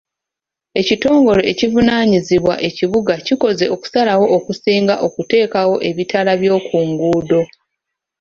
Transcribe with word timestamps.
Ekitongole 0.79 1.41
ekivunaanyizibwa 1.51 2.53
ekibuga 2.67 3.13
kikoze 3.25 3.65
okusalawo 3.75 4.25
okusinga 4.37 4.95
okuteekawo 5.07 5.75
ebitaala 5.89 6.33
by'oku 6.41 6.77
nguudo. 6.89 7.41